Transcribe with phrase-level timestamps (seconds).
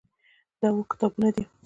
[0.59, 1.43] دا اووه کتابونه دي.